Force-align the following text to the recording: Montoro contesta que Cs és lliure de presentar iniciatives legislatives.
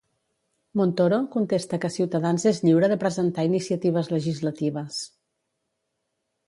Montoro 0.79 1.19
contesta 1.35 1.79
que 1.83 1.91
Cs 1.97 2.47
és 2.53 2.63
lliure 2.65 2.91
de 2.95 2.99
presentar 3.05 3.47
iniciatives 3.53 4.11
legislatives. 4.17 5.01